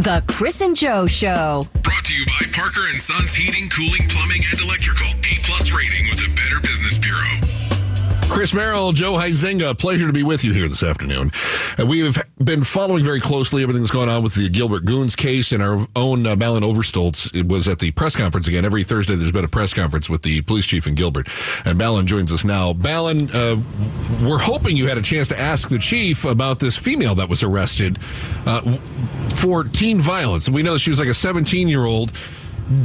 [0.00, 1.68] The Chris and Joe Show.
[1.82, 5.08] Brought to you by Parker and Sons Heating, Cooling, Plumbing, and Electrical.
[5.08, 7.49] A plus rating with the Better Business Bureau.
[8.30, 11.32] Chris Merrill, Joe Huizenga, pleasure to be with you here this afternoon.
[11.76, 15.16] Uh, we have been following very closely everything that's going on with the Gilbert Goons
[15.16, 18.64] case, and our own uh, Balin Overstolz it was at the press conference again.
[18.64, 21.28] Every Thursday, there's been a press conference with the police chief in Gilbert,
[21.64, 22.72] and Balin joins us now.
[22.72, 23.60] Balin, uh,
[24.22, 27.42] we're hoping you had a chance to ask the chief about this female that was
[27.42, 27.98] arrested
[28.46, 28.78] uh,
[29.30, 32.12] for teen violence, and we know she was like a 17 year old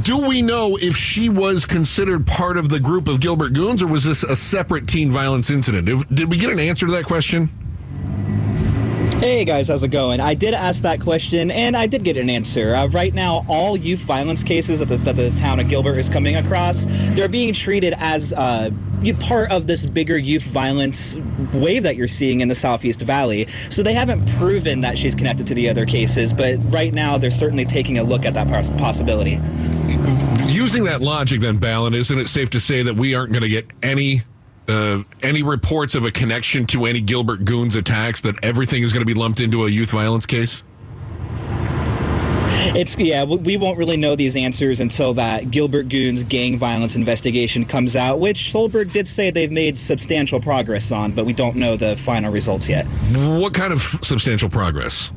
[0.02, 3.86] do we know if she was considered part of the group of Gilbert Goons or
[3.86, 5.86] was this a separate teen violence incident?
[6.12, 7.48] Did we get an answer to that question?
[9.20, 10.20] Hey guys, how's it going?
[10.20, 12.74] I did ask that question and I did get an answer.
[12.74, 16.08] Uh, right now, all youth violence cases that the, that the, town of Gilbert is
[16.08, 16.84] coming across,
[17.14, 18.70] they're being treated as uh,
[19.20, 21.16] part of this bigger youth violence
[21.54, 23.46] wave that you're seeing in the Southeast Valley.
[23.70, 27.30] So they haven't proven that she's connected to the other cases, but right now they're
[27.30, 28.48] certainly taking a look at that
[28.78, 29.40] possibility.
[30.48, 33.48] Using that logic, then, Balin, isn't it safe to say that we aren't going to
[33.48, 34.22] get any
[34.68, 38.20] uh, any reports of a connection to any Gilbert Goons attacks?
[38.22, 40.62] That everything is going to be lumped into a youth violence case?
[42.74, 47.64] It's yeah, we won't really know these answers until that Gilbert Goons gang violence investigation
[47.64, 51.76] comes out, which Soelberg did say they've made substantial progress on, but we don't know
[51.76, 52.84] the final results yet.
[53.14, 55.10] What kind of substantial progress?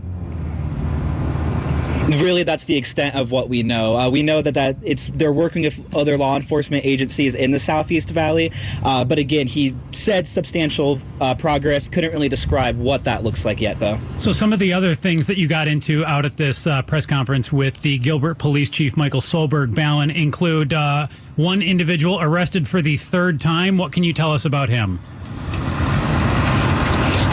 [2.18, 3.96] Really that's the extent of what we know.
[3.96, 7.60] Uh, we know that that it's they're working with other law enforcement agencies in the
[7.60, 8.52] Southeast Valley,
[8.84, 11.88] uh, but again, he said substantial uh, progress.
[11.88, 14.00] Couldn't really describe what that looks like yet, though.
[14.18, 17.06] So some of the other things that you got into out at this uh, press
[17.06, 22.82] conference with the Gilbert Police Chief Michael Soelberg Balin include uh, one individual arrested for
[22.82, 23.78] the third time.
[23.78, 25.00] What can you tell us about him?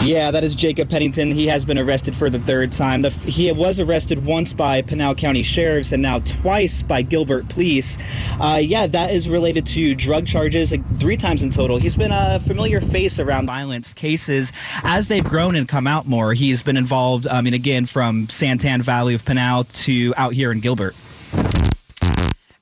[0.07, 1.31] Yeah, that is Jacob Pennington.
[1.31, 3.01] He has been arrested for the third time.
[3.01, 7.97] The, he was arrested once by Pinal County Sheriffs and now twice by Gilbert Police.
[8.39, 11.75] Uh, yeah, that is related to drug charges, like three times in total.
[11.75, 14.53] He's been a familiar face around violence cases
[14.85, 16.33] as they've grown and come out more.
[16.33, 20.61] He's been involved, I mean, again, from Santan Valley of Pinal to out here in
[20.61, 20.95] Gilbert.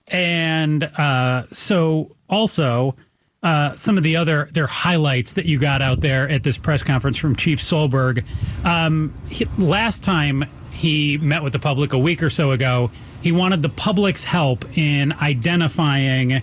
[0.08, 2.96] And uh, so also,
[3.46, 6.82] uh, some of the other their highlights that you got out there at this press
[6.82, 8.26] conference from Chief Soelberg.
[8.66, 12.90] Um, he, last time he met with the public a week or so ago,
[13.22, 16.42] he wanted the public's help in identifying.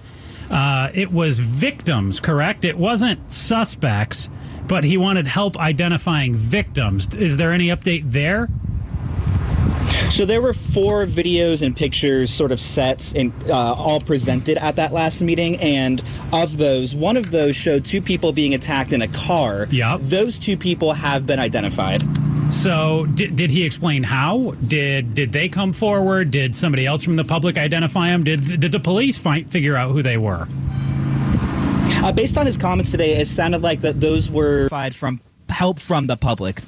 [0.48, 2.64] Uh, it was victims, correct?
[2.64, 4.30] It wasn't suspects,
[4.68, 7.12] but he wanted help identifying victims.
[7.16, 8.48] Is there any update there?
[10.10, 14.76] So there were four videos and pictures sort of sets and uh, all presented at
[14.76, 15.56] that last meeting.
[15.60, 19.66] And of those, one of those showed two people being attacked in a car.
[19.70, 19.96] Yeah.
[20.00, 22.02] Those two people have been identified.
[22.52, 24.54] So did, did he explain how?
[24.66, 26.30] Did did they come forward?
[26.30, 28.24] Did somebody else from the public identify them?
[28.24, 30.46] Did did the police find, figure out who they were?
[32.04, 36.06] Uh, based on his comments today, it sounded like that those were from help from
[36.06, 36.60] the public.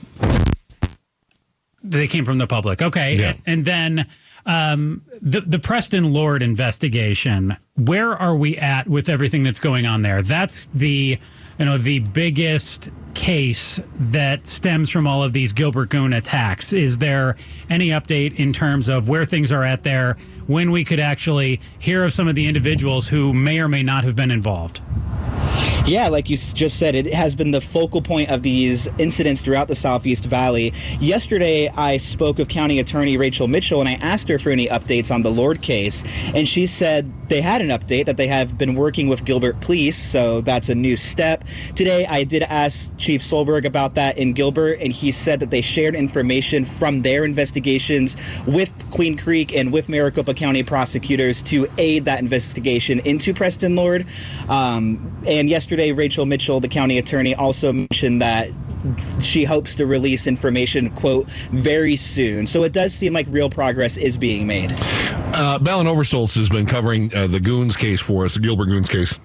[1.85, 2.81] They came from the public.
[2.81, 3.15] Okay.
[3.15, 3.35] Yeah.
[3.47, 4.07] And then
[4.47, 7.57] um, the the Preston Lord investigation.
[7.77, 10.23] Where are we at with everything that's going on there?
[10.23, 11.19] That's the
[11.59, 16.73] you know the biggest case that stems from all of these Gilbert Goon attacks.
[16.73, 17.37] Is there
[17.71, 20.17] any update in terms of where things are at there?
[20.47, 24.05] When we could actually hear of some of the individuals who may or may not
[24.05, 24.81] have been involved?
[25.87, 29.69] Yeah, like you just said, it has been the focal point of these incidents throughout
[29.69, 30.73] the Southeast Valley.
[30.99, 35.15] Yesterday, I spoke with County Attorney Rachel Mitchell and I asked her for any updates
[35.15, 36.03] on the Lord case.
[36.35, 39.97] And she said they had an update that they have been working with Gilbert Police,
[39.97, 41.45] so that's a new step.
[41.75, 45.61] Today, I did ask Chief Soelberg about that in Gilbert, and he said that they
[45.61, 48.17] shared information from their investigations
[48.47, 54.07] with Queen Creek and with Maricopa County prosecutors to aid that investigation into Preston Lord.
[54.49, 58.49] Um, and yesterday, Rachel Mitchell, the county attorney, also mentioned that
[59.21, 62.47] she hopes to release information, quote, very soon.
[62.47, 64.73] So it does seem like real progress is being made.
[65.37, 68.89] Uh, Balin Overstolz has been covering uh, the Goons case for us, the Gilbert Goons
[68.89, 69.19] case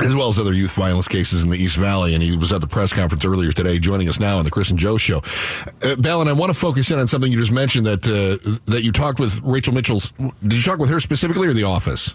[0.00, 2.14] as well as other youth violence cases in the East Valley.
[2.14, 4.70] And he was at the press conference earlier today, joining us now on the Chris
[4.70, 5.22] and Joe show.
[5.82, 8.36] Uh, Balin, I want to focus in on something you just mentioned that uh,
[8.66, 10.12] that you talked with Rachel Mitchell's.
[10.42, 12.14] Did you talk with her specifically or the office?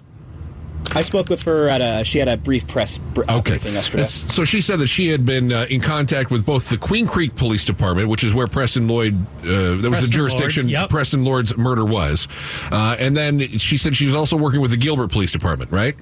[0.91, 2.03] I spoke with her at a.
[2.03, 3.51] She had a brief press br- okay.
[3.51, 4.03] briefing yesterday.
[4.03, 7.35] So she said that she had been uh, in contact with both the Queen Creek
[7.35, 10.89] Police Department, which is where Preston Lloyd, uh, that was the jurisdiction Lord, yep.
[10.89, 12.27] Preston Lord's murder was,
[12.71, 15.95] uh, and then she said she was also working with the Gilbert Police Department, right?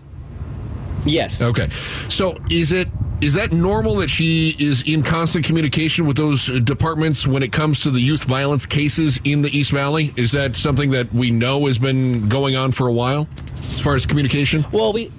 [1.07, 1.41] Yes.
[1.41, 1.69] Okay.
[2.09, 2.87] So is it
[3.19, 7.79] is that normal that she is in constant communication with those departments when it comes
[7.79, 10.13] to the youth violence cases in the East Valley?
[10.15, 13.27] Is that something that we know has been going on for a while
[13.57, 14.63] as far as communication?
[14.71, 15.11] Well, we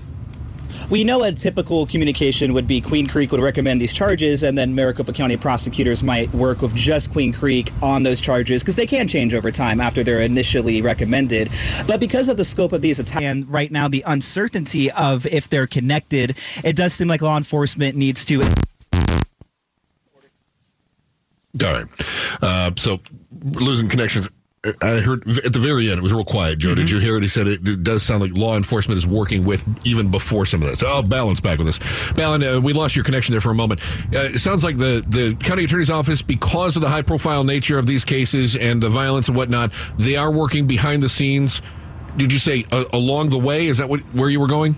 [0.91, 4.75] we know a typical communication would be Queen Creek would recommend these charges, and then
[4.75, 9.07] Maricopa County prosecutors might work with just Queen Creek on those charges because they can
[9.07, 11.51] change over time after they're initially recommended.
[11.87, 15.49] But because of the scope of these attacks and right now the uncertainty of if
[15.49, 18.43] they're connected, it does seem like law enforcement needs to.
[21.63, 21.87] All right.
[22.41, 23.01] Uh, so
[23.43, 24.29] losing connections.
[24.83, 26.75] I heard at the very end, it was real quiet, Joe.
[26.75, 27.23] Did you hear it?
[27.23, 30.63] He said it, it, does sound like law enforcement is working with even before some
[30.63, 30.83] of this.
[30.85, 31.79] Oh, Balin back with us.
[32.15, 33.81] Balin, uh, we lost your connection there for a moment.
[34.15, 37.79] Uh, it sounds like the, the county attorney's office, because of the high profile nature
[37.79, 41.63] of these cases and the violence and whatnot, they are working behind the scenes.
[42.17, 43.67] Did you say uh, along the way?
[43.67, 44.75] Is that what where you were going?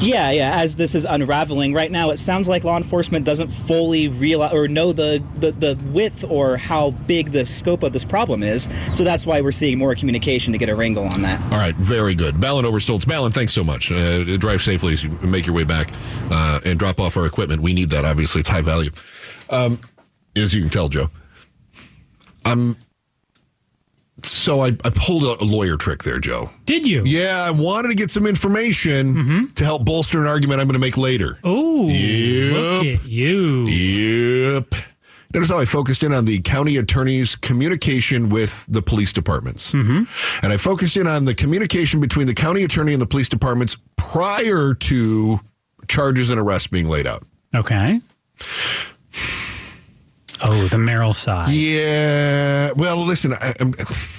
[0.00, 0.60] Yeah, yeah.
[0.60, 4.68] As this is unraveling right now, it sounds like law enforcement doesn't fully realize or
[4.68, 8.68] know the, the, the width or how big the scope of this problem is.
[8.92, 11.40] So that's why we're seeing more communication to get a wrangle on that.
[11.52, 12.40] All right, very good.
[12.40, 13.06] Balin Overstolz.
[13.06, 13.90] Balin, thanks so much.
[13.90, 15.90] Uh, drive safely as you make your way back
[16.30, 17.62] uh, and drop off our equipment.
[17.62, 18.40] We need that, obviously.
[18.40, 18.90] It's high value.
[19.50, 19.78] Um,
[20.36, 21.10] as you can tell, Joe,
[22.44, 22.76] I'm
[24.24, 26.50] so I, I pulled a, a, lawyer trick there, Joe.
[26.66, 27.02] Did you?
[27.04, 29.46] Yeah, I wanted to get some information mm-hmm.
[29.46, 31.38] to help bolster an argument I'm going to make later.
[31.44, 32.52] Oh, yep.
[32.52, 33.66] look at you.
[33.66, 34.74] Yep.
[35.34, 39.72] Notice how I focused in on the county attorney's communication with the police departments.
[39.72, 40.44] Mm-hmm.
[40.44, 43.76] And I focused in on the communication between the county attorney and the police departments
[43.96, 45.40] prior to
[45.88, 47.24] charges and arrests being laid out.
[47.52, 48.00] Okay.
[50.42, 51.52] Oh, the Merrill side.
[51.52, 52.70] Yeah.
[52.76, 53.34] Well, listen.
[53.34, 53.54] I,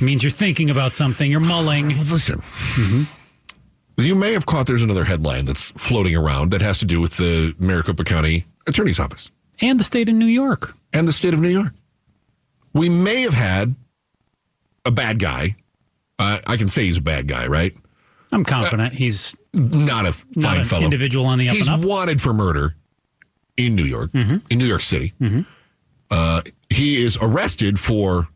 [0.01, 1.29] means you're thinking about something.
[1.29, 1.89] You're mulling.
[1.89, 2.39] Listen.
[2.39, 3.03] Mm-hmm.
[3.97, 7.17] You may have caught there's another headline that's floating around that has to do with
[7.17, 9.31] the Maricopa County Attorney's Office
[9.61, 11.73] and the state of New York and the state of New York.
[12.73, 13.73] We may have had
[14.83, 15.55] a bad guy.
[16.19, 17.73] Uh, I can say he's a bad guy, right?
[18.31, 20.83] I'm confident uh, he's not a fine not fellow.
[20.83, 21.89] Individual on the up he's and up.
[21.89, 22.75] wanted for murder
[23.55, 24.37] in New York, mm-hmm.
[24.49, 25.13] in New York City.
[25.21, 25.41] Mm-hmm.
[26.09, 28.27] Uh, he is arrested for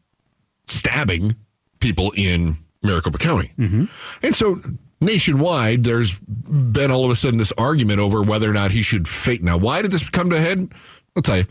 [0.68, 1.36] stabbing
[1.80, 3.52] people in Maricopa County.
[3.58, 3.86] Mm-hmm.
[4.24, 4.60] And so
[5.02, 9.08] nationwide, there's been all of a sudden this argument over whether or not he should
[9.08, 9.42] face.
[9.42, 10.68] Now, why did this come to a head?
[11.16, 11.46] I'll tell you.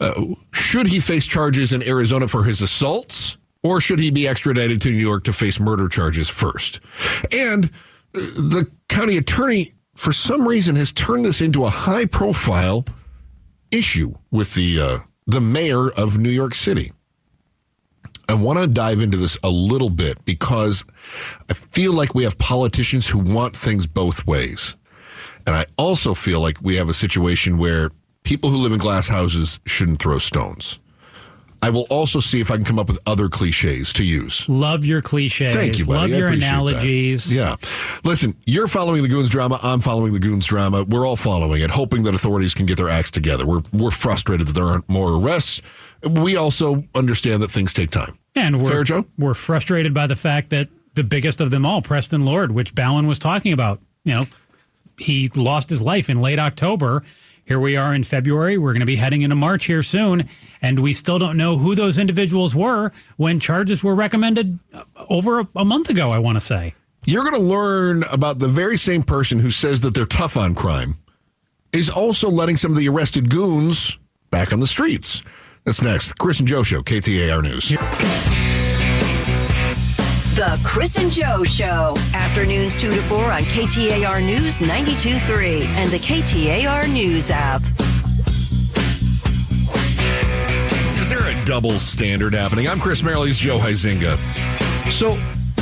[0.00, 4.80] Uh, should he face charges in Arizona for his assaults, or should he be extradited
[4.80, 6.80] to New York to face murder charges first?
[7.30, 12.84] And uh, the county attorney, for some reason, has turned this into a high profile
[13.70, 16.92] issue with the uh, the mayor of New York City.
[18.28, 20.84] I want to dive into this a little bit because
[21.50, 24.76] I feel like we have politicians who want things both ways.
[25.46, 27.90] And I also feel like we have a situation where
[28.22, 30.78] people who live in glass houses shouldn't throw stones.
[31.62, 34.48] I will also see if I can come up with other cliches to use.
[34.48, 35.54] Love your cliches.
[35.54, 36.12] Thank you, buddy.
[36.12, 37.26] Love your analogies.
[37.30, 37.34] That.
[37.34, 38.00] Yeah.
[38.04, 39.60] Listen, you're following the Goons drama.
[39.62, 40.82] I'm following the Goons drama.
[40.82, 43.46] We're all following it, hoping that authorities can get their acts together.
[43.46, 45.62] We're we're frustrated that there aren't more arrests.
[46.02, 48.18] We also understand that things take time.
[48.34, 49.06] And we're, Fair, Joe?
[49.16, 53.06] we're frustrated by the fact that the biggest of them all, Preston Lord, which Balin
[53.06, 54.22] was talking about, you know,
[54.98, 57.02] he lost his life in late October
[57.44, 58.56] here we are in February.
[58.56, 60.28] We're going to be heading into March here soon,
[60.60, 65.40] and we still don't know who those individuals were when charges were recommended uh, over
[65.40, 66.74] a, a month ago, I want to say.
[67.04, 70.54] You're going to learn about the very same person who says that they're tough on
[70.54, 70.94] crime
[71.72, 73.98] is also letting some of the arrested goons
[74.30, 75.22] back on the streets.
[75.64, 76.18] That's next.
[76.18, 77.72] Chris and Joe Show, KTAR News.
[80.34, 81.94] The Chris and Joe Show.
[82.14, 87.60] Afternoons 2 to 4 on KTAR News 92.3 and the KTAR News app.
[90.98, 92.66] Is there a double standard happening?
[92.66, 93.24] I'm Chris Merrill.
[93.24, 94.16] He's Joe Huizenga.
[94.90, 95.18] So,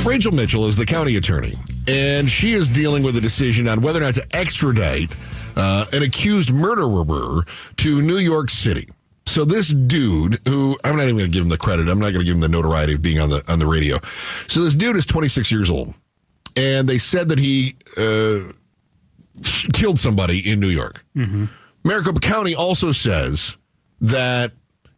[0.09, 1.51] Rachel Mitchell is the county attorney,
[1.89, 5.17] and she is dealing with a decision on whether or not to extradite
[5.57, 7.43] uh, an accused murderer
[7.75, 8.87] to New York City.
[9.31, 12.11] So this dude, who I'm not even going to give him the credit, I'm not
[12.11, 13.97] going to give him the notoriety of being on the on the radio.
[14.49, 15.93] So this dude is 26 years old,
[16.57, 18.51] and they said that he uh,
[19.71, 21.05] killed somebody in New York.
[21.15, 21.45] Mm-hmm.
[21.85, 23.55] Maricopa County also says
[24.01, 24.51] that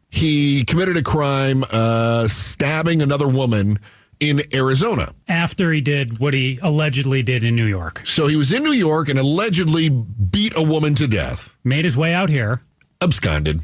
[0.09, 3.77] he committed a crime uh, stabbing another woman
[4.19, 5.13] in Arizona.
[5.27, 7.99] After he did what he allegedly did in New York.
[8.07, 11.55] So he was in New York and allegedly beat a woman to death.
[11.63, 12.63] Made his way out here.
[12.99, 13.61] Absconded.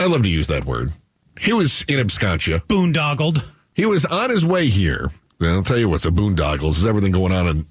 [0.00, 0.92] I love to use that word.
[1.38, 2.60] He was in abscondia.
[2.66, 3.42] Boondoggled.
[3.74, 5.10] He was on his way here.
[5.38, 7.66] And I'll tell you what's a boondoggles is everything going on and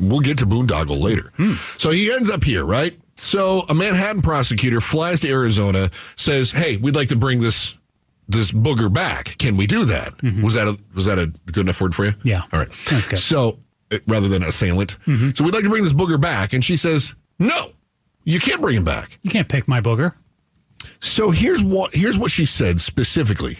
[0.00, 1.32] we'll get to boondoggle later.
[1.36, 1.52] Hmm.
[1.78, 2.96] So he ends up here, right?
[3.14, 7.76] So a Manhattan prosecutor flies to Arizona, says, "Hey, we'd like to bring this
[8.28, 9.38] this booger back.
[9.38, 10.12] Can we do that?
[10.42, 12.12] Was that a was that a good enough word for you?
[12.12, 12.28] Mm-hmm.
[12.28, 12.42] Yeah.
[12.52, 12.68] All right.
[12.90, 13.18] That's good.
[13.18, 13.58] So
[13.90, 17.14] uh, rather than assailant, so we'd like to bring this booger back, and she says,
[17.38, 17.70] "No,
[18.24, 20.14] you can't bring him back." You can't pick my booger.
[21.00, 23.58] So here's what here's what she said specifically.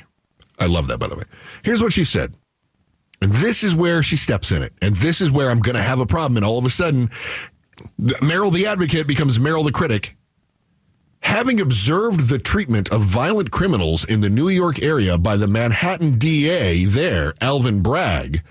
[0.58, 1.24] I love that by the way.
[1.62, 2.34] Here's what she said.
[3.22, 4.72] And this is where she steps in it.
[4.82, 7.10] And this is where I'm going to have a problem and all of a sudden
[8.22, 10.16] Merrill the advocate becomes Merrill the critic.
[11.20, 16.18] Having observed the treatment of violent criminals in the New York area by the Manhattan
[16.18, 18.42] DA there, Alvin Bragg,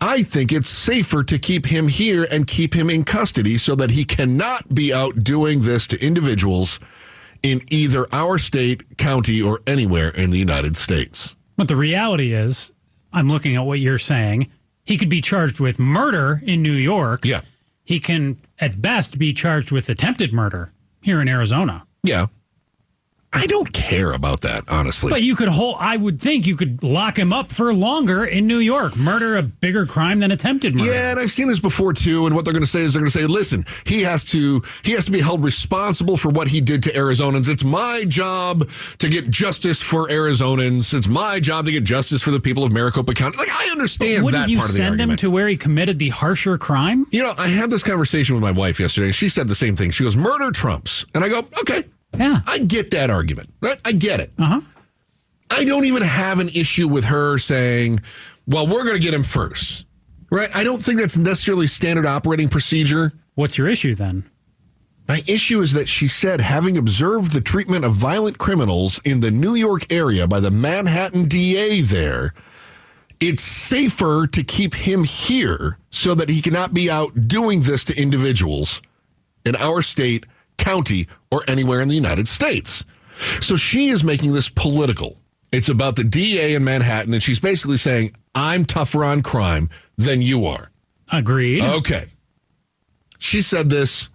[0.00, 3.90] I think it's safer to keep him here and keep him in custody so that
[3.90, 6.80] he cannot be out doing this to individuals
[7.42, 11.36] in either our state, county, or anywhere in the United States.
[11.56, 12.72] But the reality is,
[13.12, 14.50] I'm looking at what you're saying.
[14.84, 17.24] He could be charged with murder in New York.
[17.24, 17.40] Yeah.
[17.84, 21.86] He can, at best, be charged with attempted murder here in Arizona.
[22.02, 22.26] Yeah.
[23.32, 25.10] I don't care about that, honestly.
[25.10, 28.46] But you could hold, I would think you could lock him up for longer in
[28.46, 28.96] New York.
[28.96, 30.90] Murder a bigger crime than attempted murder.
[30.90, 32.24] Yeah, and I've seen this before too.
[32.24, 34.62] And what they're going to say is they're going to say, "Listen, he has to
[34.82, 37.48] he has to be held responsible for what he did to Arizonans.
[37.50, 38.68] It's my job
[38.98, 40.94] to get justice for Arizonans.
[40.94, 44.24] It's my job to get justice for the people of Maricopa County." Like I understand
[44.24, 45.00] Wouldn't that you part of the argument.
[45.00, 47.06] send him to where he committed the harsher crime?
[47.10, 49.76] you know, I had this conversation with my wife yesterday, and she said the same
[49.76, 49.90] thing.
[49.90, 51.84] She goes, "Murder trumps," and I go, "Okay,
[52.16, 52.40] Yeah.
[52.46, 53.52] I get that argument.
[53.60, 53.78] Right?
[53.84, 54.32] I get it.
[54.38, 54.60] Uh huh.
[55.50, 58.00] I don't even have an issue with her saying,
[58.46, 59.86] well, we're going to get him first.
[60.30, 60.54] Right?
[60.54, 63.12] I don't think that's necessarily standard operating procedure.
[63.34, 64.28] What's your issue then?
[65.08, 69.30] My issue is that she said, having observed the treatment of violent criminals in the
[69.30, 72.34] New York area by the Manhattan DA there,
[73.18, 77.98] it's safer to keep him here so that he cannot be out doing this to
[77.98, 78.82] individuals
[79.46, 80.26] in our state,
[80.58, 82.84] county, or anywhere in the United States.
[83.40, 85.16] So she is making this political.
[85.50, 90.20] It's about the DA in Manhattan, and she's basically saying, I'm tougher on crime than
[90.20, 90.70] you are.
[91.10, 91.64] Agreed.
[91.64, 92.06] Okay.
[93.18, 94.08] She said this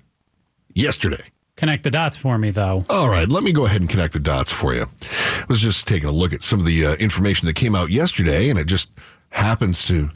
[0.74, 1.24] yesterday.
[1.56, 2.86] Connect the dots for me, though.
[2.90, 4.84] All right, let me go ahead and connect the dots for you.
[5.02, 7.90] I was just taking a look at some of the uh, information that came out
[7.90, 8.90] yesterday, and it just
[9.30, 10.10] happens to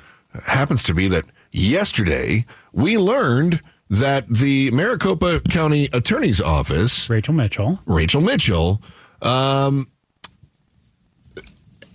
[0.46, 7.79] happens to be that yesterday we learned that the Maricopa County Attorney's Office, Rachel Mitchell.
[7.86, 8.82] Rachel Mitchell,
[9.22, 9.88] um,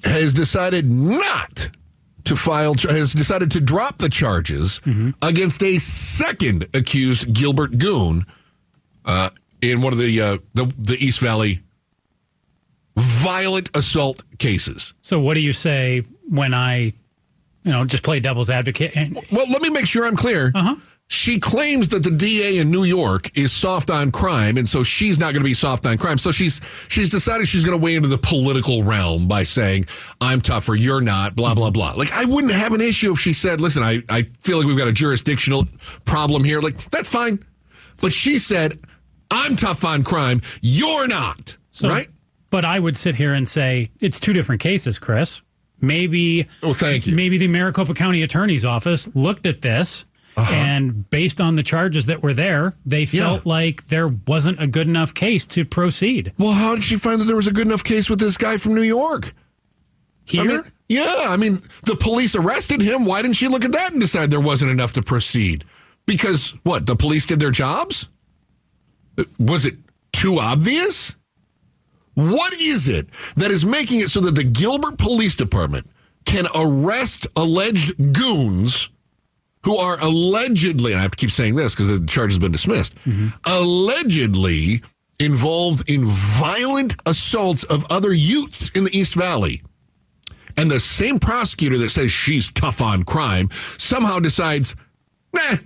[0.05, 1.69] has decided not
[2.25, 4.81] to file has decided to drop the charges
[5.23, 8.25] against a second accused Gilbert Goon
[9.05, 9.31] uh,
[9.61, 11.61] in one of the, uh, the the East Valley
[12.97, 14.95] violent assault cases.
[15.01, 16.93] So, what do you say when I,
[17.65, 18.97] you know, just play devil's advocate?
[18.97, 20.53] And Well, let me make sure I'm clear.
[20.55, 20.77] Uh-huh.
[21.13, 25.19] She claims that the DA in New York is soft on crime, and so she's
[25.19, 26.17] not going to be soft on crime.
[26.17, 29.85] So she's she's decided she's going to weigh into the political realm by saying,
[30.23, 31.75] "I'm tougher, you're not." Blah blah mm-hmm.
[31.75, 31.93] blah.
[31.99, 34.79] Like I wouldn't have an issue if she said, "Listen, I I feel like we've
[34.79, 35.69] got a jurisdictional
[36.07, 37.45] problem here." Like that's fine,
[38.01, 38.81] but she said,
[39.31, 42.09] "I'm tough on crime, you're not." so, right?
[42.49, 45.43] But I would sit here and say it's two different cases, Chris.
[45.79, 46.49] Maybe.
[46.63, 47.15] Oh, thank you.
[47.15, 50.07] Maybe the Maricopa County Attorney's Office looked at this.
[50.37, 53.17] And based on the charges that were there, they Uh-huh.
[53.17, 53.23] Yeah.
[53.25, 56.33] felt like there wasn't a good enough case to proceed.
[56.39, 58.57] Well, how did she find that there was a good enough case with this guy
[58.57, 59.35] from New York?
[60.25, 63.05] Here, I mean, yeah, I mean, the police arrested him.
[63.05, 65.65] Why didn't she look at that and decide there wasn't enough to proceed?
[66.07, 66.87] Because what?
[66.87, 68.09] The police did their jobs?
[69.39, 69.75] Was it
[70.13, 71.17] too obvious?
[72.15, 75.87] What is it that is making it so that the Gilbert Police Department
[76.25, 78.89] can arrest alleged goons
[79.65, 82.53] who are allegedly, and I have to keep saying this because the charge has been
[82.53, 82.95] dismissed,
[83.45, 84.83] allegedly
[85.21, 89.63] involved in violent assaults of other youths in the East Valley?
[90.57, 94.75] And the same prosecutor that says she's tough on crime somehow decides,
[95.33, 95.57] nah,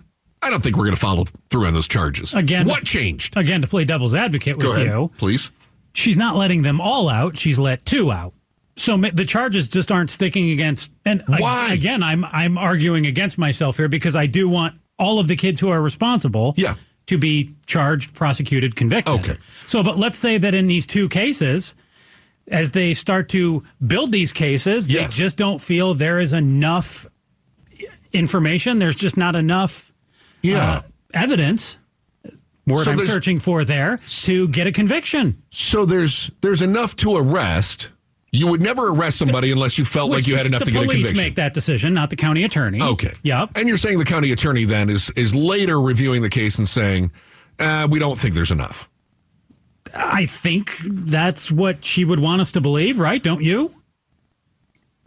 [0.43, 2.35] I don't think we're going to follow through on those charges.
[2.35, 3.37] Again- what changed?
[3.37, 5.51] again, to play devil's advocate with ahead, you, please.
[5.93, 7.37] she's not letting them all out.
[7.37, 8.35] She's let two out.
[8.77, 10.93] So the charges just aren't sticking against.
[11.05, 11.73] And Why?
[11.73, 15.61] again, I'm I'm arguing against myself here because I do want all of the kids
[15.61, 16.55] who are responsible.
[16.57, 16.75] Yeah.
[17.07, 19.15] To be charged, prosecuted, convicted.
[19.15, 19.35] Okay.
[19.67, 21.75] So, but let's say that in these two cases,
[22.49, 25.11] as they start to build these cases, Yes.
[25.17, 27.07] they just don't feel there is enough
[28.13, 28.79] information.
[28.79, 29.93] There's just not enough uh,
[30.43, 30.83] Yeah.
[31.15, 31.79] evidence.
[32.67, 35.41] Word So I'm searching for there to get a conviction.
[35.51, 37.91] so there's there's enough to arrest.
[38.37, 40.85] You would never arrest somebody unless you felt like you had enough to get a
[40.85, 41.25] police conviction.
[41.25, 42.81] make that decision, not the county attorney.
[42.83, 43.13] Okay.
[43.23, 43.51] Yep.
[43.57, 47.11] And you're saying the county attorney then is is later reviewing the case and saying,
[47.59, 48.89] Uh, we don't think there's enough.
[49.95, 53.23] I think that's what she would want us to believe, right?
[53.23, 53.71] Don't you?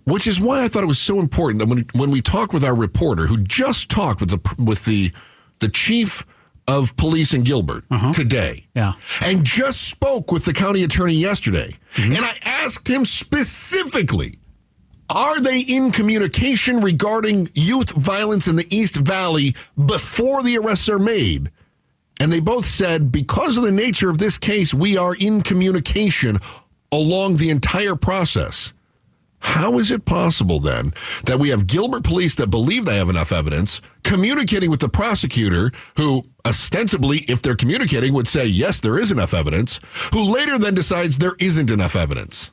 [0.06, 2.64] Which is why I thought it was so important that when when we talked with
[2.64, 5.12] our reporter who just talked with the with the
[5.60, 6.26] the chief
[6.70, 8.14] of police in Gilbert uh-huh.
[8.14, 8.94] today, Yeah.
[9.22, 12.12] and just spoke with the county attorney yesterday, mm-hmm.
[12.14, 14.36] and I asked him specifically.
[15.12, 21.00] Are they in communication regarding youth violence in the East Valley before the arrests are
[21.00, 21.50] made?
[22.20, 26.38] And they both said, because of the nature of this case, we are in communication
[26.92, 28.74] along the entire process.
[29.42, 30.92] How is it possible then
[31.26, 35.72] that we have Gilbert police that believe they have enough evidence communicating with the prosecutor,
[35.98, 39.80] who ostensibly, if they're communicating, would say, yes, there is enough evidence,
[40.14, 42.52] who later then decides there isn't enough evidence?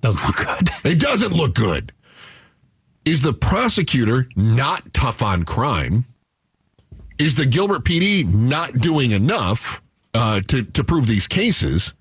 [0.00, 0.68] Doesn't look good.
[0.84, 1.92] It doesn't look good.
[3.04, 6.04] Is the prosecutor not tough on crime?
[7.18, 9.82] Is the Gilbert PD not doing enough
[10.14, 11.94] uh, to to prove these cases?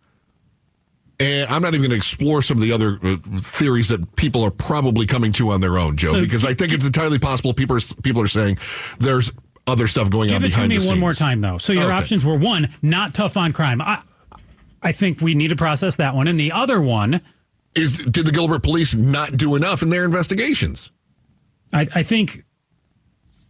[1.21, 4.43] And I'm not even going to explore some of the other uh, theories that people
[4.43, 7.53] are probably coming to on their own, Joe, So because I think it's entirely possible
[7.53, 8.57] people are, people are saying
[8.99, 9.31] there's
[9.67, 10.57] other stuff going on behind the scenes.
[10.57, 11.57] Give it to me one more time, though.
[11.57, 11.93] So your Okay.
[11.93, 13.81] options were one, not tough on crime.
[13.81, 14.01] I,
[14.81, 17.21] I think we need to process that one, and the other one,
[17.75, 20.89] Is did the Gilbert police not do enough in their investigations?
[21.71, 22.43] I, I think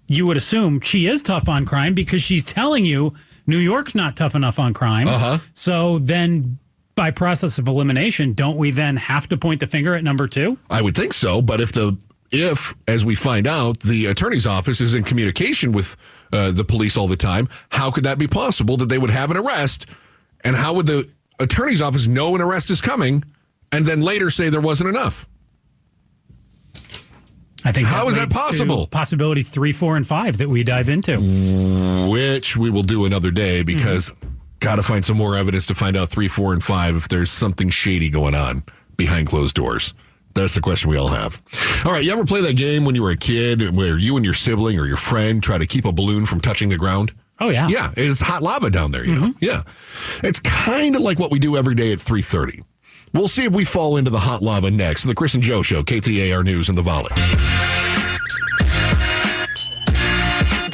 [0.07, 3.13] you would assume she is tough on crime because she's telling you
[3.47, 5.07] New York's not tough enough on crime.
[5.07, 5.37] Uh-huh.
[5.53, 6.59] So then,
[7.01, 10.59] by process of elimination, don't we then have to point the finger at number two?
[10.69, 11.97] I would think so, but if the
[12.31, 15.97] if, as we find out, the attorney's office is in communication with
[16.31, 19.31] uh, the police all the time, how could that be possible that they would have
[19.31, 19.87] an arrest?
[20.43, 23.23] And how would the attorney's office know an arrest is coming
[23.71, 25.27] and then later say there wasn't enough?
[27.65, 28.85] I think How is that possible?
[28.85, 31.17] Possibilities three, four, and five that we dive into.
[32.11, 34.11] Which we will do another day because
[34.61, 37.29] got to find some more evidence to find out three, four, and five if there's
[37.29, 38.63] something shady going on
[38.95, 39.93] behind closed doors.
[40.33, 41.41] That's the question we all have.
[41.85, 44.23] All right, you ever play that game when you were a kid where you and
[44.23, 47.11] your sibling or your friend try to keep a balloon from touching the ground?
[47.41, 49.21] Oh yeah, Yeah, it's hot lava down there, you know.
[49.29, 49.43] Mm-hmm.
[49.43, 49.63] Yeah.
[50.23, 52.63] It's kind of like what we do every day at 3:30.
[53.13, 55.03] We'll see if we fall into the hot lava next.
[55.03, 57.09] The Chris and Joe show, KTAR News and the Valley.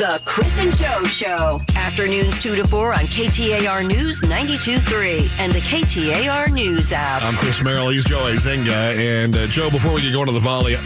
[0.07, 1.59] The Chris and Joe Show.
[1.75, 7.23] Afternoons 2 to 4 on KTAR News 92.3 and the KTAR News app.
[7.23, 7.89] I'm Chris Merrill.
[7.89, 8.95] He's Joe Huizenga.
[8.95, 10.77] And uh, Joe, before we get going to the volley,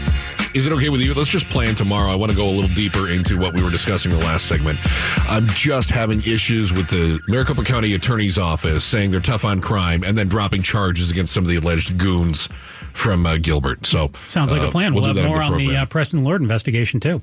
[0.54, 1.14] is it okay with you?
[1.14, 2.10] Let's just plan tomorrow.
[2.10, 4.46] I want to go a little deeper into what we were discussing in the last
[4.46, 4.80] segment.
[5.28, 10.02] I'm just having issues with the Maricopa County Attorney's Office saying they're tough on crime
[10.02, 12.48] and then dropping charges against some of the alleged goons
[12.92, 13.86] from uh, Gilbert.
[13.86, 14.94] So sounds like uh, a plan.
[14.94, 17.22] We'll, do have that in more on the uh, Preston Lord investigation too.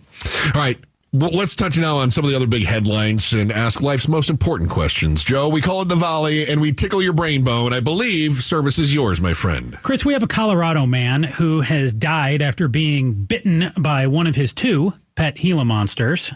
[0.55, 0.81] All right.
[1.11, 4.29] Well, let's touch now on some of the other big headlines and ask life's most
[4.29, 5.23] important questions.
[5.23, 7.73] Joe, we call it the Volley and we tickle your brain bone.
[7.73, 9.75] I believe service is yours, my friend.
[9.81, 14.35] Chris, we have a Colorado man who has died after being bitten by one of
[14.35, 16.31] his two pet Gila monsters.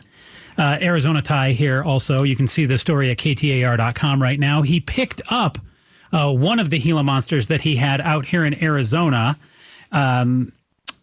[0.58, 2.24] Uh, Arizona tie here also.
[2.24, 4.64] You can see the story at KTAR.com right now.
[4.64, 5.60] He picked up
[6.12, 9.38] uh, one of the Gila monsters that he had out here in Arizona.
[9.92, 10.52] Um,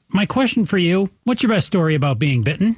[0.09, 2.75] my question for you what's your best story about being bitten?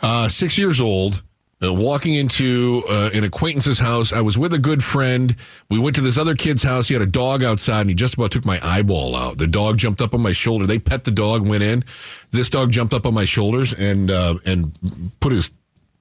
[0.00, 1.22] Uh, six years old,
[1.62, 4.12] uh, walking into uh, an acquaintance's house.
[4.12, 5.34] I was with a good friend.
[5.68, 6.88] We went to this other kid's house.
[6.88, 9.38] He had a dog outside, and he just about took my eyeball out.
[9.38, 10.66] The dog jumped up on my shoulder.
[10.66, 11.82] They pet the dog, went in.
[12.30, 14.72] This dog jumped up on my shoulders and uh, and
[15.20, 15.50] put his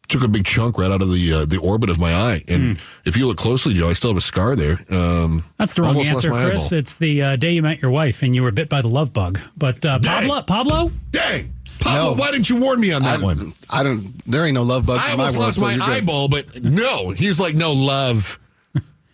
[0.07, 2.43] took a big chunk right out of the uh, the orbit of my eye.
[2.47, 4.79] And if you look closely, Joe, I still have a scar there.
[4.89, 6.65] Um, That's the wrong answer, Chris.
[6.67, 6.73] eyeball.
[6.79, 9.11] It's the uh, day you met your wife and you were bit by the love
[9.13, 9.39] bug.
[9.57, 11.53] But uh, Pablo, Pablo, Dang,
[11.87, 12.19] Pablo, No.
[12.19, 13.53] why didn't you warn me on that I, one?
[13.69, 14.13] I don't.
[14.29, 15.45] There ain't no love bugs I in my almost world.
[15.47, 15.81] lost so my good.
[16.03, 17.09] eyeball, but no.
[17.11, 18.39] He's like, no, love.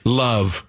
[0.04, 0.66] love.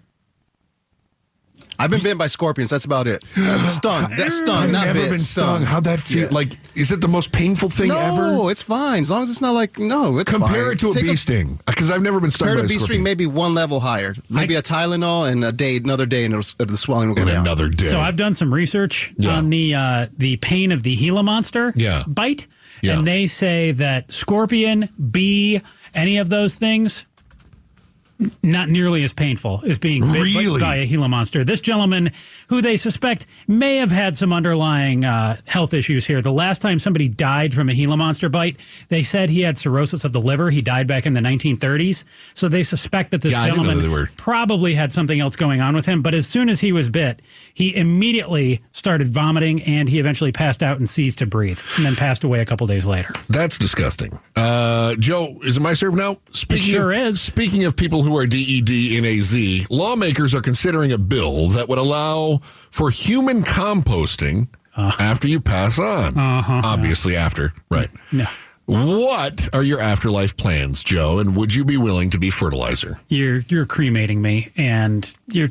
[1.78, 2.70] I've been bitten by scorpions.
[2.70, 3.24] That's about it.
[3.36, 4.10] Uh, stung.
[4.16, 4.54] That stung.
[4.64, 5.62] I've not never bit, been stung.
[5.62, 6.22] How'd that feel?
[6.24, 6.28] Yeah.
[6.30, 8.22] Like, is it the most painful thing no, ever?
[8.28, 10.18] No, it's fine as long as it's not like no.
[10.18, 10.72] It's Compare fine.
[10.72, 12.74] it to a Take bee sting because I've never been stung Compare by it to
[12.74, 14.14] a bee sting, maybe one level higher.
[14.30, 17.28] Maybe a Tylenol and a day, another day, and it'll, the swelling will go in
[17.28, 17.42] down.
[17.46, 17.86] another day.
[17.86, 19.36] So I've done some research Yeah.
[19.36, 22.04] on the uh, the pain of the Gila monster Yeah.
[22.06, 22.46] bite,
[22.82, 22.98] Yeah.
[22.98, 25.60] and they say that scorpion, bee,
[25.94, 27.04] any of those things,
[28.42, 30.60] not nearly as painful as being bit by- Really?
[30.60, 31.42] by a Gila monster.
[31.44, 32.10] This gentleman,
[32.48, 36.20] who they suspect may have had some underlying uh, health issues here.
[36.22, 38.56] The last time somebody died from a Gila monster bite,
[38.88, 40.50] they said he had cirrhosis of the liver.
[40.50, 42.04] He died back in the 1930s.
[42.34, 45.60] So they suspect that this Yeah, I didn't know gentleman probably had something else going
[45.60, 46.00] on with him.
[46.02, 47.20] But as soon as he was bit,
[47.52, 51.96] he immediately started vomiting and he eventually passed out and ceased to breathe and then
[51.96, 53.12] passed away a couple days later.
[53.28, 54.18] That's disgusting.
[54.36, 56.18] Uh, Joe, is it my serve now?
[56.30, 57.20] Speaking sure of, is.
[57.20, 62.90] Speaking of people who are DEDNAZ, lawmakers are considering a bill that would allow for
[62.90, 66.18] human composting after you pass on.
[66.18, 67.52] Obviously, after.
[67.70, 67.88] Right.
[68.12, 68.26] No.
[68.66, 71.18] What are your afterlife plans, Joe?
[71.18, 72.98] And would you be willing to be fertilizer?
[73.08, 75.50] you're you're cremating me and you're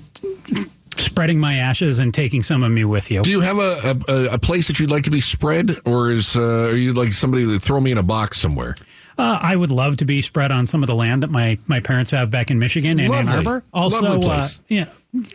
[0.98, 3.22] spreading my ashes and taking some of me with you.
[3.22, 6.36] Do you have a, a, a place that you'd like to be spread, or is
[6.36, 8.76] uh, are you like somebody that throw me in a box somewhere?
[9.18, 11.80] Uh, I would love to be spread on some of the land that my, my
[11.80, 13.64] parents have back in Michigan and Ann Arbor.
[13.74, 14.86] Also, uh, yeah,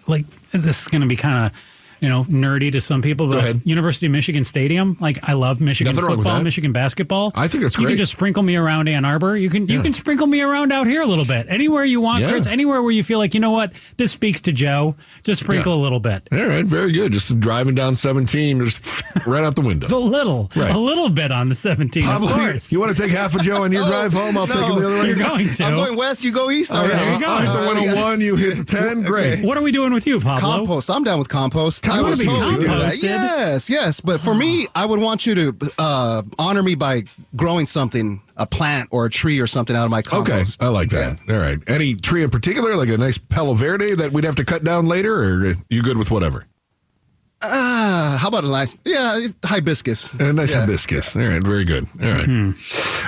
[0.07, 3.39] like this is going to be kind of you know nerdy to some people, but
[3.39, 3.61] ahead.
[3.65, 6.43] University of Michigan Stadium, like I love Michigan Nothing football.
[6.43, 7.33] Michigan basketball.
[7.35, 9.37] I think it's that's You can just sprinkle me around Ann Arbor.
[9.37, 12.23] You can you can sprinkle me around out here a little bit, anywhere you want,
[12.23, 12.31] Yeah.
[12.31, 12.47] Chris.
[12.47, 15.79] Anywhere where you feel like you know what this speaks to Joe, just sprinkle Yeah.
[15.81, 16.29] a little bit.
[16.33, 17.13] All right, very good.
[17.13, 19.87] Just driving down 17, just right out the window.
[19.89, 20.75] A little, Right.
[20.75, 22.29] a little bit on the 17, Probably.
[22.29, 22.73] of course.
[22.73, 24.37] You want to take half a Joe on your drive home?
[24.39, 25.07] I'll take him the other way.
[25.09, 25.65] You're going to.
[25.65, 26.25] I'm going west.
[26.25, 26.71] You go east.
[26.73, 27.27] Oh, All right, there you go.
[27.27, 28.21] I'll hit the 101.
[28.21, 29.03] You hit the 10.
[29.09, 29.45] Great.
[29.45, 30.41] What are we doing with you, Pablo?
[30.59, 30.91] Compost.
[30.91, 31.83] I'm down with compost.
[31.89, 33.03] Compost I would is totally do that.
[33.03, 34.01] Yes, yes.
[34.01, 37.03] But for me, I would want you to uh, honor me by
[37.37, 40.45] growing something, a plant or a tree or something out of my Okay.
[40.61, 41.21] I like that.
[41.31, 41.59] All right.
[41.69, 44.87] Any tree in particular, like a nice Palo Verde that we'd have to cut down
[44.87, 46.47] later, or you good with whatever?
[47.41, 50.13] Ah, how about a nice, yeah, hibiscus.
[50.15, 50.63] A nice Yeah.
[50.63, 51.15] hibiscus.
[51.15, 51.85] All right, very good.
[52.03, 52.25] All right.
[52.25, 52.51] Hmm.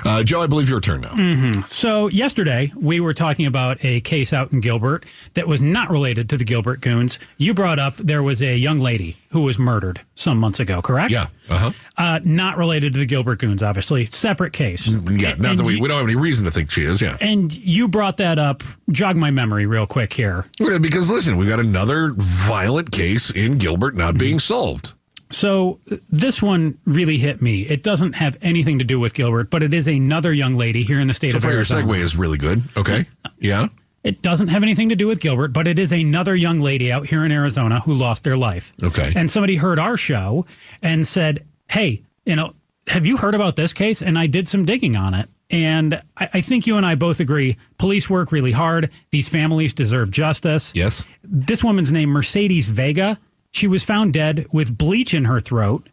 [0.05, 1.63] Uh, Joe, I believe your turn now.
[1.67, 6.29] So, yesterday we were talking about a case out in Gilbert that was not related
[6.31, 7.19] to the Gilbert Goons.
[7.39, 11.11] You brought up there was a young lady who was murdered some months ago, correct?
[11.11, 11.27] Yeah.
[11.51, 11.73] Uh-huh.
[11.97, 14.07] Uh, not related to the Gilbert Goons, obviously.
[14.07, 14.87] Separate case.
[14.87, 17.17] Yeah, not that we, you- we don't have any reason to think she is, yeah.
[17.21, 18.63] And you brought that up.
[18.91, 20.47] Jog my memory real quick here.
[20.61, 24.95] Yeah, Because listen, we got another violent case in Gilbert not being solved.
[25.33, 25.79] So
[26.11, 27.63] this one really hit me.
[27.63, 30.99] It doesn't have anything to do with Gilbert, but it is another young lady here
[30.99, 31.87] in the state So of far, your Arizona.
[31.87, 32.63] segue is really good.
[32.77, 33.07] Okay.
[33.39, 33.69] Yeah.
[34.03, 37.07] It doesn't have anything to do with Gilbert, but it is another young lady out
[37.07, 38.73] here in Arizona who lost their life.
[38.83, 39.13] Okay.
[39.15, 40.47] And somebody heard our show
[40.83, 42.55] and said, Hey, you know,
[42.87, 44.03] have you heard about this case?
[44.03, 45.29] And I did some digging on it.
[45.51, 48.91] And I, I think you and I both agree police work really hard.
[49.11, 50.73] These families deserve justice.
[50.75, 51.05] Yes.
[51.23, 53.19] This woman's name, Mercedes Vega,
[53.51, 55.89] she was found dead with bleach in her throat.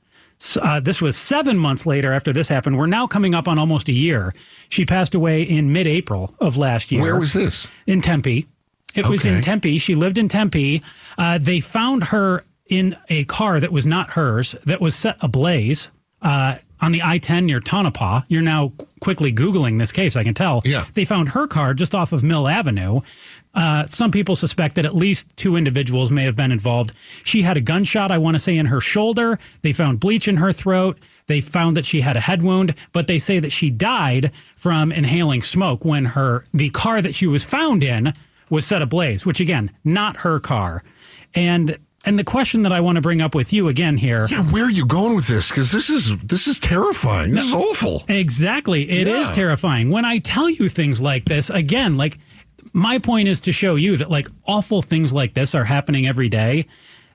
[0.61, 2.77] Uh, this was seven months later after this happened.
[2.77, 4.33] We're now coming up on almost a year.
[4.69, 7.67] She passed away in mid April of last year Where was this?
[7.85, 8.45] in Tempe.
[8.95, 9.77] It was in Tempe.
[9.77, 10.81] She lived in Tempe.
[11.17, 15.91] Uh, they found her in a car that was not hers, that was set ablaze
[16.21, 18.21] uh, on the I 10 near Tonopah.
[18.27, 20.61] You're now quickly Googling this case, I can tell.
[20.65, 20.85] Yeah.
[20.93, 23.01] They found her car just off of Mill Avenue.
[23.53, 26.91] Uh, some people suspect that at least two individuals may have been involved.
[27.23, 29.39] She had a gunshot, I want to say, in her shoulder.
[29.61, 30.99] They found bleach in her throat.
[31.25, 34.91] They found that she had a head wound, but they say that she died from
[34.91, 38.13] inhaling smoke when her the car that she was found in
[38.49, 40.83] was set ablaze, which again, not her car.
[41.35, 44.27] And and the question that I want to bring up with you again here.
[44.29, 45.49] Yeah, where are you going with this?
[45.49, 47.31] Because this is this is terrifying.
[47.33, 48.03] This is awful.
[48.07, 48.89] Exactly.
[48.89, 49.31] it is Yeah.
[49.33, 49.89] terrifying.
[49.91, 52.17] When I tell you things like this, again, like
[52.73, 56.29] my point is to show you that like awful things like this are happening every
[56.29, 56.65] day.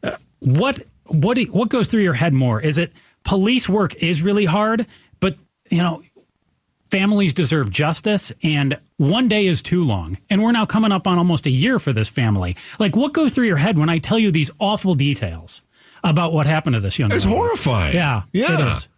[0.02, 2.60] Uh, what what what goes through your head more?
[2.60, 2.92] Is it
[3.24, 4.86] police work is really hard,
[5.20, 5.36] but
[5.70, 6.02] you know,
[6.92, 10.18] families deserve justice and one day is too long.
[10.28, 12.54] And we're now coming up on almost a year for this family.
[12.78, 15.62] Like what goes through your head when I tell you these awful details
[16.04, 17.16] about what happened to this young man?
[17.16, 17.94] It's horrifying.
[17.94, 18.52] Yeah, Yeah.
[18.52, 18.88] it is.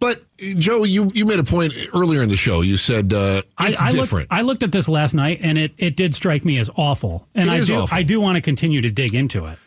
[0.00, 2.62] But Joe, you you made a point earlier in the show.
[2.62, 4.30] You said uh, it's I, I different.
[4.30, 7.26] Looked, I looked at this last night, and it, it did strike me as awful.
[7.34, 7.94] And It I do awful.
[7.98, 9.58] I do want to continue to dig into it.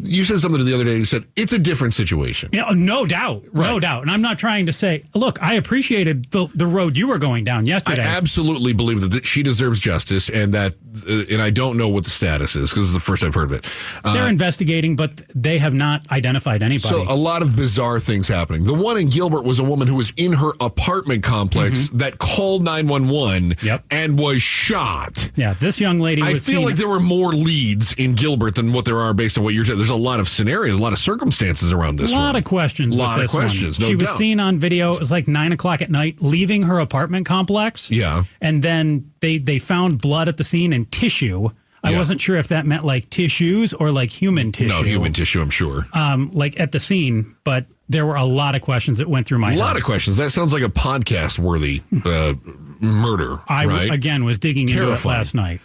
[0.00, 0.90] You said something the other day.
[0.92, 2.50] And you said it's a different situation.
[2.52, 4.02] Yeah, no doubt, no doubt.
[4.02, 7.44] And I'm not trying to say, look, I appreciated the the road you were going
[7.44, 8.02] down yesterday.
[8.02, 10.74] I absolutely believe that, that she deserves justice, and that,
[11.08, 13.50] uh, and I don't know what the status is because it's the first I've heard
[13.50, 13.70] of it.
[14.04, 16.88] Uh, They're investigating, but they have not identified anybody.
[16.94, 18.64] So a lot of bizarre things happening.
[18.64, 22.62] The one in Gilbert was a woman who was in her apartment complex that called
[22.64, 23.66] 911 Mm-hmm.
[23.66, 23.84] Yep.
[23.90, 25.30] and was shot.
[25.36, 28.84] yeah, this young lady I feel like there were more leads in Gilbert than what
[28.84, 29.78] there are based on what you're saying.
[29.78, 32.36] There's there's a lot of scenarios, a lot of circumstances around this A lot one.
[32.36, 32.94] of questions.
[32.94, 34.92] A Lot of questions, no she was seen on video.
[34.92, 37.90] It was like nine o'clock at night, leaving her apartment complex.
[37.90, 38.24] Yeah.
[38.40, 41.48] and then they they found blood at the scene and tissue.
[41.82, 41.98] I Yeah.
[41.98, 44.68] wasn't sure if that meant like tissues or like human tissue.
[44.68, 45.86] No human tissue, I'm sure.
[45.92, 49.38] um, like at the scene, but there were a lot of questions that went through
[49.38, 49.58] my a head.
[49.60, 50.16] A lot of questions.
[50.18, 52.34] That sounds like a podcast worthy uh,
[52.80, 53.90] murder, I right?
[53.90, 55.60] again was digging into it last night.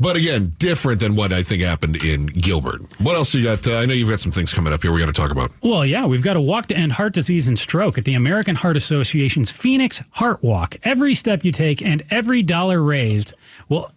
[0.00, 2.82] But again, different than what I think happened in Gilbert.
[3.00, 3.66] What else you got?
[3.66, 5.52] Uh, I know you've got some things coming up here we got to talk about.
[5.62, 8.56] Well, yeah, we've got a walk to end heart disease and stroke at the American
[8.56, 10.76] Heart Association's Phoenix Heart Walk.
[10.82, 13.34] Every step you take and every dollar raised
[13.68, 13.92] will.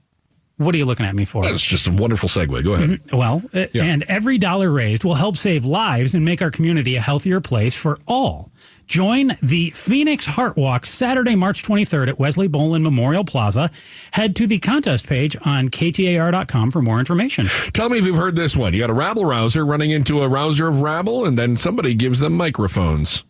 [0.57, 1.43] What are you looking at me for?
[1.43, 2.63] That's just a wonderful segue.
[2.63, 2.99] Go ahead.
[3.13, 3.83] Well, uh, Yeah.
[3.83, 7.75] and every dollar raised will help save lives and make our community a healthier place
[7.75, 8.51] for all.
[8.87, 13.69] Join the Phoenix Heart Walk Saturday, March 23rd at Wesley Bolin Memorial Plaza.
[14.11, 17.47] Head to the contest page on ktar.com for more information.
[17.73, 18.73] Tell me if you've heard this one.
[18.73, 22.21] You got a rabble rouser running into a rouser of rabble, and then somebody gives
[22.21, 23.25] them microphones.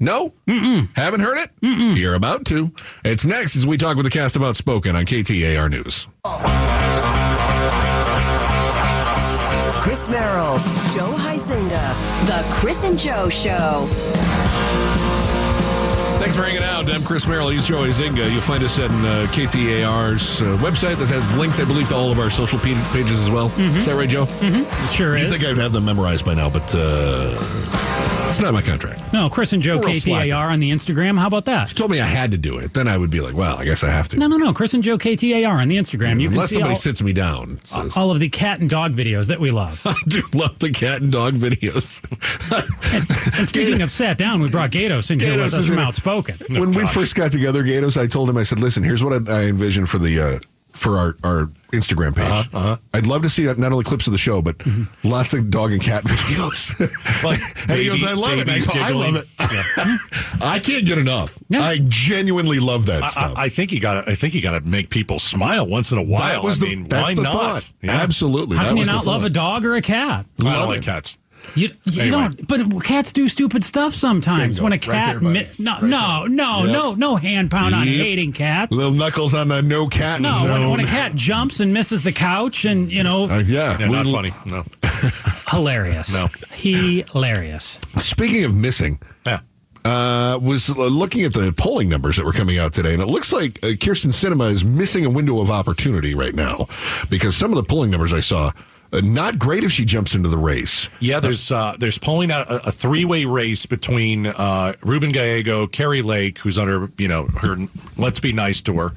[0.00, 0.32] No?
[0.46, 0.94] Mm-mm.
[0.96, 1.50] Haven't heard it?
[1.62, 1.96] Mm-mm.
[1.96, 2.72] You're about to.
[3.04, 6.06] It's next as we talk with the cast about Spoken on KTAR News.
[9.78, 10.56] Chris Merrill,
[10.94, 13.86] Joe Huizinga, The Chris and Joe Show.
[16.26, 16.92] Thanks for hanging out.
[16.92, 17.50] I'm Chris Merrill.
[17.50, 18.28] He's Joe Huizenga.
[18.32, 22.10] You'll find us at uh, KTAR's uh, website that has links, I believe, to all
[22.10, 23.46] of our social pages as well.
[23.60, 24.26] Is that right, Joe?
[24.40, 25.32] It sure You'd is.
[25.32, 27.38] think I'd have them memorized by now, but uh,
[28.28, 29.12] it's not my contract.
[29.12, 31.16] no, Chris and Joe We're KTAR on the Instagram.
[31.16, 31.68] How about that?
[31.68, 32.74] You told me I had to do it.
[32.74, 34.16] Then I would be like, well, I guess I have to.
[34.16, 34.52] No, no, no.
[34.52, 36.20] Chris and Joe KTAR on the Instagram.
[36.20, 37.60] You can Unless somebody all, sits me down.
[37.62, 39.80] says, all of the cat and dog videos that we love.
[39.86, 42.02] I do love the cat and dog videos.
[43.38, 45.84] And speaking of sat down, we brought Gatos in here Gatos with us from in
[46.18, 46.32] it.
[46.32, 46.60] Outspoken.
[46.60, 49.40] when we first got together, Gatos, I told him, I said, listen, here's what I,
[49.40, 50.38] I envision for the uh,
[50.72, 52.26] for our, our Instagram page.
[52.52, 54.56] Uh-huh, I'd love to see not only clips of the show, but
[55.04, 56.74] lots of dog and cat videos.
[57.24, 58.48] Like and he goes, I love it.
[58.48, 59.24] I, go, I love giggling.
[59.40, 60.42] it.
[60.42, 61.38] I can't get enough.
[61.48, 61.62] Yeah.
[61.62, 63.32] I genuinely love that I, stuff.
[63.36, 64.06] I I think you got.
[64.08, 66.20] I think you got to make people smile once in a while.
[66.20, 67.32] that was I the, mean, that's why the not?
[67.32, 67.70] thought.
[67.80, 67.92] Yeah.
[67.92, 68.58] Absolutely.
[68.58, 70.26] How that can you was the not love a dog or a cat?
[70.40, 70.84] I Love don't like it.
[70.84, 71.16] cats.
[71.54, 72.10] You, you Anyway.
[72.10, 74.56] don't, but cats do stupid stuff sometimes.
[74.58, 74.64] Bingo.
[74.64, 76.72] When a Right cat, there, mi- no, Right no, no, Yep.
[76.72, 77.96] no, no hand pound on Yep.
[77.96, 78.72] hating cats.
[78.76, 80.50] Little knuckles on the no cat no, zone.
[80.50, 83.76] when, when a cat jumps and misses the couch, and you know, Uh, yeah.
[83.78, 84.32] Yeah, not funny.
[84.44, 84.64] No.
[85.50, 86.12] hilarious.
[86.12, 86.28] No.
[86.52, 87.78] hilarious.
[87.98, 89.40] Speaking of missing, Yeah.
[89.84, 93.06] uh, was uh, looking at the polling numbers that were coming out today, and it
[93.08, 96.66] looks like uh, Kyrsten Sinema is missing a window of opportunity right now
[97.08, 98.52] because some of the polling numbers I saw,
[99.02, 100.88] not great if she jumps into the race.
[101.00, 105.66] Yeah, there's uh, there's polling out a, a three way race between uh, Ruben Gallego,
[105.66, 107.56] Kari Lake, who's under you know her.
[107.98, 108.90] Let's be nice to her,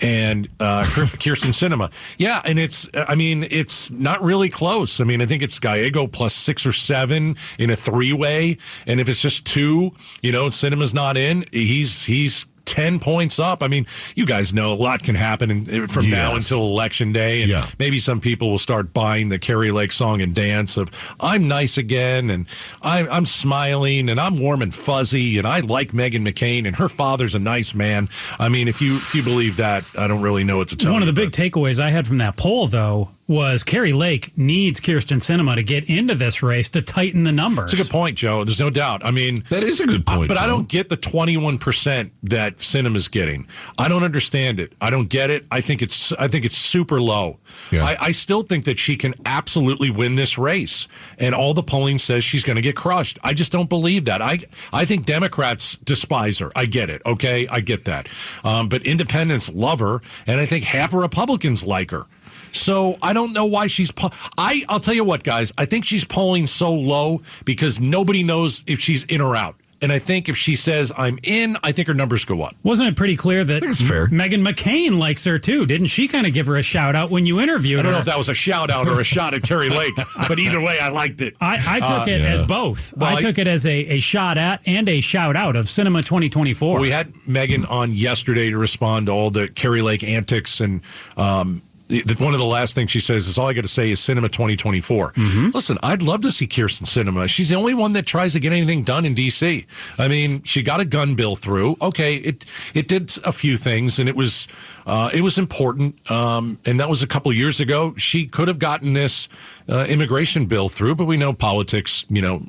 [0.00, 1.92] and uh, Kyrsten Sinema.
[2.18, 5.00] Yeah, and it's I mean it's not really close.
[5.00, 9.00] I mean I think it's Gallego plus six or seven in a three way, and
[9.00, 11.44] if it's just two, you know, Sinema's not in.
[11.52, 12.46] He's he's.
[12.66, 13.62] 10 points up.
[13.62, 17.12] I mean, you guys know a lot can happen in, eh, from now until election
[17.12, 17.42] day.
[17.42, 17.66] And Yeah.
[17.78, 21.76] maybe some people will start buying the Kari Lake song and dance of I'm nice
[21.78, 22.46] again and
[22.82, 26.88] I'm, I'm smiling and I'm warm and fuzzy and I like Meghan McCain and her
[26.88, 28.08] father's a nice man.
[28.38, 30.92] I mean, if you if you believe that, I don't really know what to tell
[30.92, 34.36] One of you, the big takeaways I had from that poll, though, was Kari Lake
[34.36, 37.72] needs Kyrsten Sinema to get into this race to tighten the numbers.
[37.72, 38.44] It's a good point, Joe.
[38.44, 39.04] There's no doubt.
[39.04, 40.28] I mean, That is a good point.
[40.28, 43.46] but I don't get the 21% that Sinema's getting.
[43.78, 44.74] I don't understand it.
[44.80, 45.46] I don't get it.
[45.50, 47.38] I think it's I think it's super low.
[47.72, 47.84] Yeah.
[47.84, 50.86] I, I still think that she can absolutely win this race.
[51.18, 53.18] And all the polling says she's going to get crushed.
[53.22, 54.20] I just don't believe that.
[54.20, 54.38] I
[54.72, 56.50] I think Democrats despise her.
[56.54, 57.02] I get it.
[57.06, 58.08] Okay, I get that.
[58.44, 62.06] Um, but independents love her, and I think half of Republicans like her.
[62.54, 63.90] So I don't know why she's.
[63.90, 65.52] Po- I I'll tell you what, guys.
[65.58, 69.56] I think she's polling so low because nobody knows if she's in or out.
[69.82, 72.56] And I think if she says I'm in, I think her numbers go up.
[72.62, 74.06] Wasn't it pretty clear that it's fair.
[74.06, 75.64] Meghan McCain likes her too?
[75.66, 77.96] Didn't she kind of give her a shout out when you interviewed I don't her?
[77.96, 79.92] know if that was a shout out or a shot at Kari Lake,
[80.28, 81.34] but either way, I liked it.
[81.38, 82.28] I, I took it yeah.
[82.28, 82.96] as both.
[82.96, 85.66] Well, I I- took it as a, a shot at and a shout out of
[85.66, 86.80] Sinema 2024.
[86.80, 90.80] We had Meghan on yesterday to respond to all the Kari Lake antics and.
[91.18, 91.73] Um, the- the-
[92.18, 94.30] one of the last things she says is all I got to say is Sinema
[94.30, 95.12] 2024.
[95.12, 95.48] Mm-hmm.
[95.54, 97.28] Listen, I'd love to see Kyrsten Sinema.
[97.28, 99.66] She's the only one that tries to get anything done in D.C.
[99.98, 101.76] I mean, she got a gun bill through.
[101.80, 104.48] Okay, it it did a few things, and it was
[104.86, 107.94] Uh, it was important, um, and that was a couple years ago.
[107.96, 109.28] She could have gotten this
[109.68, 112.42] uh, immigration bill through, but we know politics, you know,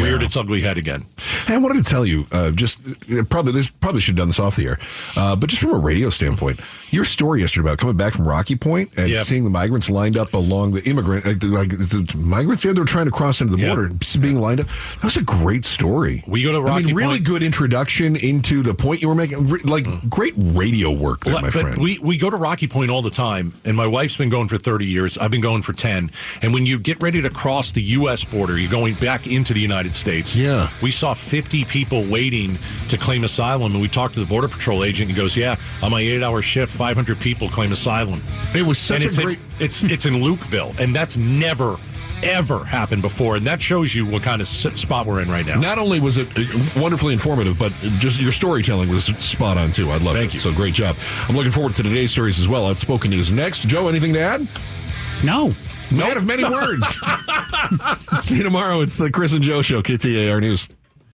[0.00, 1.04] reared its ugly head again.
[1.46, 2.80] Hey, I wanted to tell you, uh, just
[3.12, 4.78] uh, probably this probably should have done this off the air,
[5.16, 6.58] uh, but just from a radio standpoint,
[6.90, 9.26] your story yesterday about coming back from Rocky Point and Yep.
[9.26, 12.84] seeing the migrants lined up along the immigrant, like, the- like the migrants there, they're
[12.84, 13.74] trying to cross into the Yep.
[13.76, 14.66] border, being lined up.
[14.66, 16.24] That was a great story.
[16.26, 19.14] We go to I Rocky mean, really Point- good introduction into the point you were
[19.14, 19.46] making.
[19.64, 21.78] Like great radio work there, my but friend.
[21.78, 24.56] we we go to Rocky Point all the time, and my wife's been going for
[24.56, 25.18] thirty years.
[25.18, 26.10] I've been going for ten.
[26.42, 28.24] And when you get ready to cross the U.S.
[28.24, 30.34] border, you're going back into the United States.
[30.34, 30.68] Yeah.
[30.82, 32.56] we saw fifty people waiting
[32.88, 35.08] to claim asylum, and we talked to the border patrol agent.
[35.08, 38.22] And he goes, "Yeah, on my eight-hour shift, five hundred people claim asylum."
[38.54, 39.38] it was such and a it's great.
[39.38, 41.76] in, it's it's in Lukeville, and that's never
[42.24, 45.60] ever happened before, and that shows you what kind of spot we're in right now.
[45.60, 46.42] Not only was it uh,
[46.80, 49.90] wonderfully informative, but just your storytelling was spot on too.
[49.90, 50.34] I love Thank it.
[50.34, 50.40] you.
[50.40, 50.96] So great job.
[51.28, 52.66] I'm looking forward to today's stories as well.
[52.66, 53.60] Outspoken News next.
[53.68, 54.46] Joe, anything to add?
[55.24, 55.52] No.
[55.94, 56.86] Man of many words.
[58.24, 58.80] See you tomorrow.
[58.80, 60.68] It's the Chris and Joe Show, KTAR News.